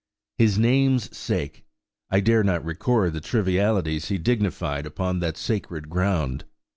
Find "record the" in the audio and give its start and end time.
2.65-3.21